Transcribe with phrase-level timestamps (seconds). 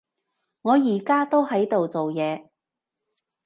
[0.63, 2.49] 我而家都喺度做嘢